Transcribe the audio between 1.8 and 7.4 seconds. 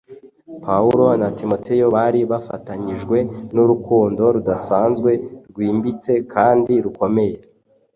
bari bafatanyijwe n’urukundo rudasanzwe rwimbitse kandi rukomeye.